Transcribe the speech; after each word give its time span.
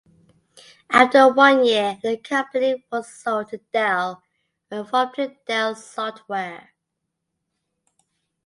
After 0.89 1.31
one 1.31 1.63
year 1.63 1.99
the 2.01 2.17
company 2.17 2.83
was 2.91 3.07
sold 3.13 3.49
to 3.49 3.59
Dell 3.71 4.23
and 4.71 4.89
formed 4.89 5.13
to 5.17 5.35
Dell 5.45 5.75
Software. 5.75 6.73